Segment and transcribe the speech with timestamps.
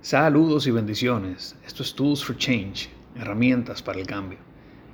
[0.00, 1.56] Saludos y bendiciones.
[1.66, 4.38] Esto es Tools for Change, herramientas para el cambio.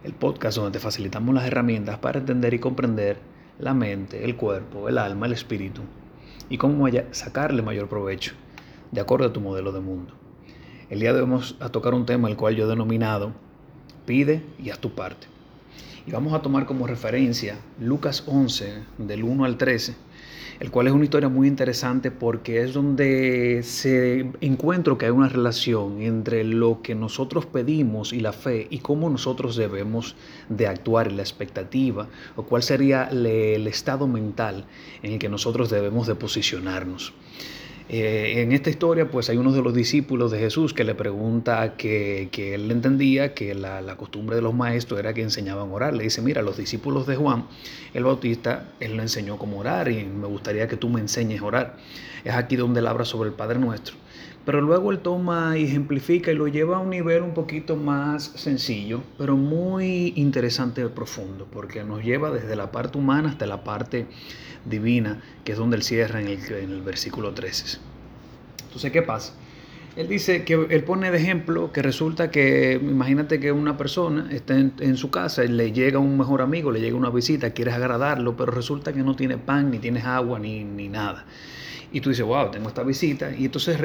[0.03, 3.19] El podcast donde te facilitamos las herramientas para entender y comprender
[3.59, 5.83] la mente, el cuerpo, el alma, el espíritu
[6.49, 8.33] y cómo sacarle mayor provecho
[8.93, 10.15] de acuerdo a tu modelo de mundo.
[10.89, 13.35] El día de hoy vamos a tocar un tema el cual yo he denominado
[14.07, 15.27] Pide y haz tu parte.
[16.07, 19.97] Y vamos a tomar como referencia Lucas 11, del 1 al 13,
[20.61, 25.29] el cual es una historia muy interesante porque es donde se encuentra que hay una
[25.29, 30.17] relación entre lo que nosotros pedimos y la fe y cómo nosotros debemos
[30.49, 34.65] de actuar en la expectativa o cuál sería el estado mental
[35.03, 37.13] en el que nosotros debemos de posicionarnos.
[37.89, 41.75] Eh, en esta historia, pues hay uno de los discípulos de Jesús que le pregunta
[41.77, 45.95] que, él entendía que la, la, costumbre de los maestros era que enseñaban a orar.
[45.95, 47.45] Le dice, mira, los discípulos de Juan
[47.93, 51.45] el Bautista, él le enseñó cómo orar y me gustaría que tú me enseñes a
[51.45, 51.77] orar.
[52.25, 53.97] Es aquí donde él habla sobre el Padre Nuestro.
[54.45, 58.25] Pero luego él toma y ejemplifica y lo lleva a un nivel un poquito más
[58.35, 63.65] sencillo, pero muy interesante y profundo, porque nos lleva desde la parte humana hasta la
[63.65, 64.07] parte
[64.67, 67.79] divina, que es donde él cierra en el, en el versículo 13.
[68.65, 69.35] Entonces, ¿qué pasa?
[69.97, 74.59] Él dice que él pone de ejemplo que resulta que, imagínate que una persona está
[74.59, 78.37] en, su casa y le llega un mejor amigo, le llega una visita, quieres agradarlo,
[78.37, 81.27] pero resulta que no tiene pan, ni tienes agua, ni, ni nada.
[81.93, 83.31] Y tú dices, wow, tengo esta visita.
[83.37, 83.79] Y entonces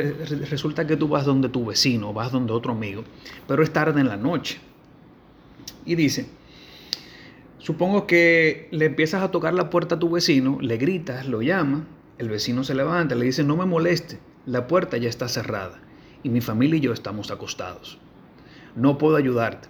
[0.49, 3.03] resulta que tú vas donde tu vecino, vas donde otro amigo,
[3.47, 4.57] pero es tarde en la noche.
[5.85, 6.25] Y dice,
[7.59, 11.85] supongo que le empiezas a tocar la puerta a tu vecino, le gritas, lo llama,
[12.17, 15.79] el vecino se levanta, le dice, no me moleste, la puerta ya está cerrada
[16.23, 17.97] y mi familia y yo estamos acostados.
[18.75, 19.67] No puedo ayudarte.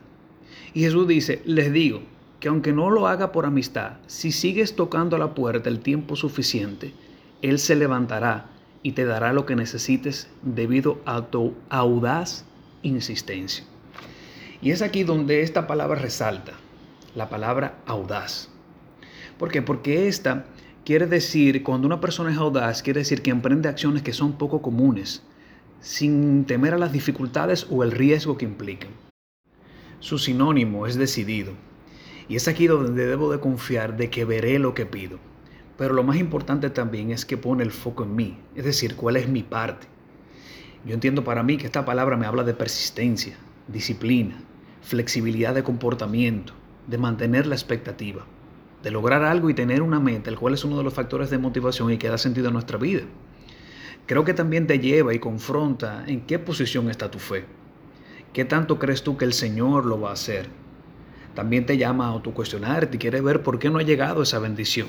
[0.73, 2.02] Y Jesús dice, les digo
[2.39, 6.94] que aunque no lo haga por amistad, si sigues tocando la puerta el tiempo suficiente,
[7.42, 8.47] él se levantará
[8.83, 12.45] y te dará lo que necesites debido a tu audaz
[12.81, 13.66] insistencia.
[14.61, 16.53] Y es aquí donde esta palabra resalta,
[17.16, 18.50] la palabra audaz.
[19.38, 19.61] ¿Por qué?
[19.61, 20.45] Porque esta
[20.86, 24.61] quiere decir, cuando una persona es audaz, quiere decir que emprende acciones que son poco
[24.61, 25.23] comunes,
[25.81, 28.91] sin temer a las dificultades o el riesgo que implican.
[29.99, 31.53] Su sinónimo es decidido.
[32.27, 35.17] Y es aquí donde debo de confiar de que veré lo que pido.
[35.77, 39.15] Pero lo más importante también es que pone el foco en mí, es decir, cuál
[39.15, 39.87] es mi parte.
[40.85, 44.41] Yo entiendo para mí que esta palabra me habla de persistencia, disciplina,
[44.81, 46.53] flexibilidad de comportamiento,
[46.87, 48.25] de mantener la expectativa,
[48.83, 51.37] de lograr algo y tener una meta, el cual es uno de los factores de
[51.37, 53.03] motivación y que da sentido a nuestra vida.
[54.09, 57.45] Creo que también te lleva y confronta en qué posición está tu fe.
[58.33, 60.47] ¿Qué tanto crees tú que el Señor lo va a hacer?
[61.36, 64.87] También te llama a autocuestionarte y quiere ver por qué no ha llegado esa bendición.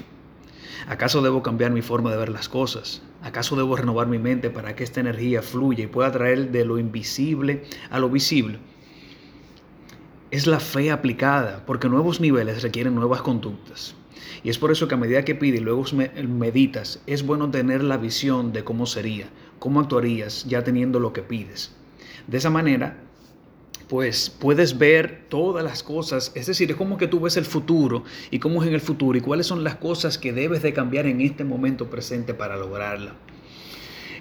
[0.89, 3.03] ¿Acaso debo cambiar mi forma de ver las cosas?
[3.21, 6.79] ¿Acaso debo renovar mi mente para que esta energía fluya y pueda traer de lo
[6.79, 8.59] invisible a lo visible?
[10.31, 13.97] Es la fe aplicada, porque nuevos niveles requieren nuevas conductas.
[14.45, 15.85] Y es por eso que a medida que pides y luego
[16.29, 19.27] meditas, es bueno tener la visión de cómo sería,
[19.59, 21.75] cómo actuarías ya teniendo lo que pides.
[22.29, 22.97] De esa manera,
[23.89, 28.05] pues puedes ver todas las cosas, es decir, es como que tú ves el futuro
[28.31, 31.07] y cómo es en el futuro y cuáles son las cosas que debes de cambiar
[31.07, 33.17] en este momento presente para lograrla.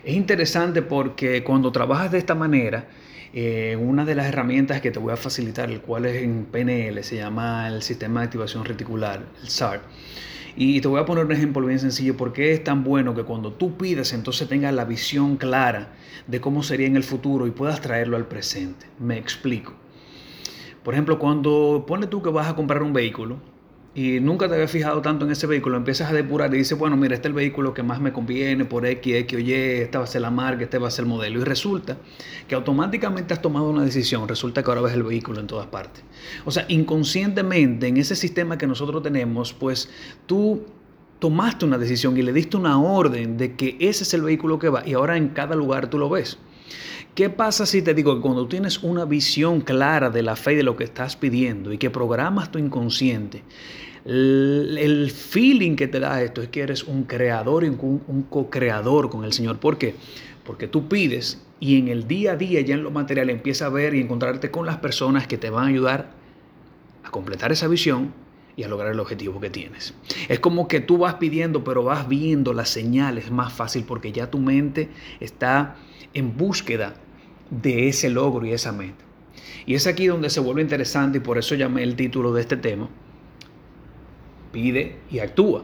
[0.04, 2.88] Es interesante porque cuando trabajas de esta manera,
[3.34, 7.04] eh, una de las herramientas que te voy a facilitar, el cual es en PNL,
[7.04, 9.82] se llama el sistema de activación reticular, el SAR.
[10.56, 13.54] Y te voy a poner un ejemplo bien sencillo, porque es tan bueno que cuando
[13.54, 15.94] tú pides, entonces tengas la visión clara
[16.28, 18.88] de cómo sería en el futuro y puedas traerlo al presente.
[19.00, 19.74] Me explico.
[20.84, 23.38] Por ejemplo, cuando pone tú que vas a comprar un vehículo,
[23.96, 26.96] y nunca te habías fijado tanto en ese vehículo, empiezas a depurar y dices, bueno,
[26.96, 30.00] mira, este es el vehículo que más me conviene por X, X o Y, esta
[30.00, 31.42] va a ser la marca, este va a ser el modelo.
[31.42, 31.98] Y resulta
[32.48, 36.04] que automáticamente has tomado una decisión, resulta que ahora ves el vehículo en todas partes.
[36.46, 39.90] O sea, inconscientemente en ese sistema que nosotros tenemos, pues
[40.28, 40.66] tú
[41.18, 44.70] tomaste una decisión y le diste una orden de que ese es el vehículo que
[44.70, 46.38] va y ahora en cada lugar tú lo ves.
[47.16, 50.56] ¿Qué pasa si te digo que cuando tienes una visión clara de la fe y
[50.56, 53.44] de lo que estás pidiendo y que programas tu inconsciente,
[54.06, 59.24] el, feeling que te da esto es que eres un creador y un, co-creador con
[59.24, 59.60] el Señor.
[59.60, 59.96] ¿Por qué?
[60.46, 63.70] Porque tú pides y en el día a día, ya en lo material, empiezas a
[63.70, 66.12] ver y encontrarte con las personas que te van a ayudar
[67.04, 68.14] a completar esa visión
[68.56, 69.94] y a lograr el objetivo que tienes.
[70.28, 74.30] Es como que tú vas pidiendo, pero vas viendo las señales más fácil porque ya
[74.30, 75.76] tu mente está
[76.14, 76.96] en búsqueda
[77.50, 79.04] de ese logro y esa meta.
[79.66, 82.58] Y es aquí donde se vuelve interesante y por eso llamé el título de este
[82.58, 82.90] tema,
[84.52, 85.64] pide y actúa,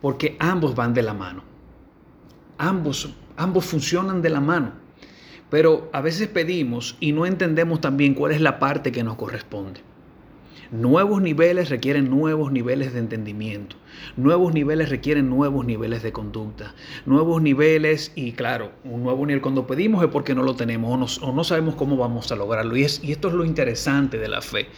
[0.00, 1.42] porque ambos van de la mano,
[2.58, 4.72] ambos, ambos funcionan de la mano.
[5.50, 9.80] Pero a veces pedimos y no entendemos también cuál es la parte que nos corresponde.
[10.72, 13.74] Nuevos niveles requieren nuevos niveles de entendimiento.
[14.16, 16.74] Nuevos niveles requieren nuevos niveles de conducta.
[17.06, 21.32] Nuevos niveles, y claro, un nuevo nivel cuando pedimos es porque no lo tenemos o,
[21.32, 22.76] no sabemos cómo vamos a lograrlo.
[22.76, 24.68] Y, es, y esto es lo interesante de la fe,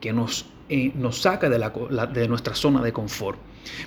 [0.00, 3.40] que nos, eh, saca de nuestra zona de confort.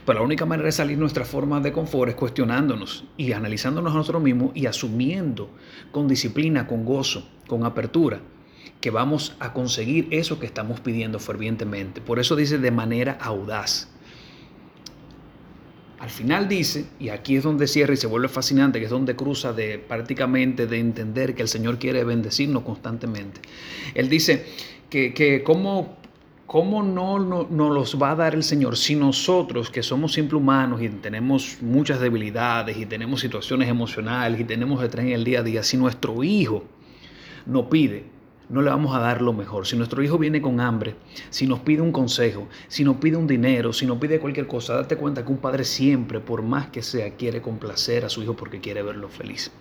[0.06, 3.94] Pero la única manera de salir de nuestra forma de confort es cuestionándonos y analizándonos
[3.94, 5.50] a nosotros mismos y asumiendo
[5.94, 8.20] con disciplina, con gozo, con apertura
[8.82, 12.02] que vamos a conseguir eso que estamos pidiendo fervientemente.
[12.02, 13.88] Por eso dice de manera audaz.
[16.04, 19.16] Al final dice, y aquí es donde cierra y se vuelve fascinante, que es donde
[19.16, 23.40] cruza de prácticamente de entender que el Señor quiere bendecirnos constantemente.
[23.94, 24.46] Él dice
[24.90, 25.96] que, que cómo,
[26.46, 30.42] cómo no nos no los va a dar el Señor si nosotros, que somos simples
[30.42, 35.40] humanos y tenemos muchas debilidades y tenemos situaciones emocionales y tenemos estrés en el día
[35.40, 36.66] a día, si nuestro hijo
[37.46, 38.13] no pide,
[38.54, 39.66] no le vamos a dar lo mejor.
[39.66, 40.96] Si nuestro hijo viene con hambre,
[41.32, 44.76] si nos pide un consejo, si nos pide un dinero, si nos pide cualquier cosa,
[44.76, 48.36] date cuenta que un padre siempre, por más que sea, quiere complacer a su hijo
[48.36, 49.52] porque quiere verlo feliz.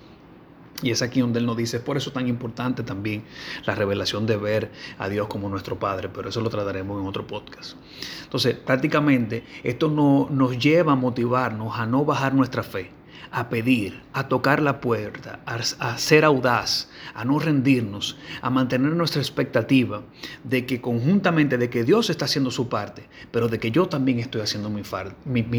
[0.83, 3.25] Y es aquí donde Él nos dice, por eso es tan importante también
[3.65, 7.27] la revelación de ver a Dios como nuestro Padre, pero eso lo trataremos en otro
[7.27, 7.77] podcast.
[8.25, 12.91] Entonces, prácticamente esto no, nos lleva a motivarnos a no bajar nuestra fe,
[13.31, 19.23] a pedir, a tocar la puerta, a, ser audaz, a no rendirnos, a mantener nuestra
[19.23, 20.03] expectativa
[20.45, 24.19] de que conjuntamente, de que Dios está haciendo su parte, pero de que yo también
[24.19, 24.83] estoy haciendo mi,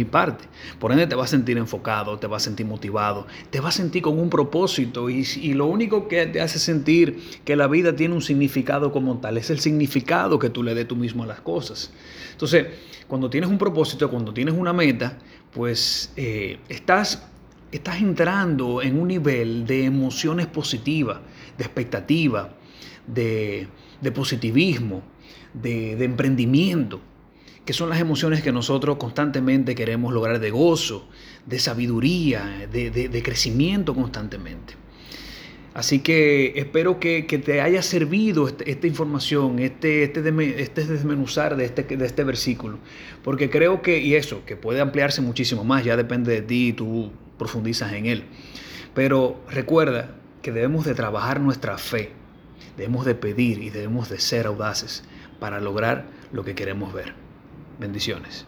[0.06, 0.46] parte.
[0.80, 3.78] Por ende te vas a sentir enfocado, te vas a sentir motivado, te vas a
[3.78, 7.96] sentir con un propósito y, y lo único que te hace sentir que la vida
[7.96, 11.28] tiene un significado como tal es el significado que tú le des tú mismo a
[11.28, 11.92] las cosas.
[12.32, 12.68] Entonces,
[13.08, 15.18] cuando tienes un propósito, cuando tienes una meta,
[15.54, 17.24] pues eh, estás
[17.74, 21.20] estás entrando en un nivel de emociones positivas,
[21.58, 22.54] de expectativa,
[23.08, 23.68] de,
[24.14, 25.02] positivismo,
[25.54, 27.02] de, emprendimiento,
[27.66, 31.08] que son las emociones que nosotros constantemente queremos lograr de gozo,
[31.46, 34.76] de sabiduría, de, crecimiento constantemente.
[35.74, 40.22] Así que espero que, te haya servido este, esta información, este, este,
[40.62, 42.78] este desmenuzar de este, de este versículo,
[43.24, 47.12] porque creo que, y eso, que puede ampliarse muchísimo más, ya depende de ti, tú
[47.44, 48.24] profundizas en él.
[48.94, 52.12] Pero recuerda que debemos de trabajar nuestra fe,
[52.78, 55.04] debemos de pedir y debemos de ser audaces
[55.42, 57.14] para lograr lo que queremos ver.
[57.80, 58.48] Bendiciones.